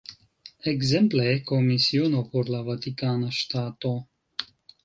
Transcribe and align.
Ekzemple, 0.71 1.25
Komisiono 1.51 2.23
por 2.31 2.51
la 2.57 2.65
Vatikana 2.71 3.33
Ŝtato. 3.43 3.93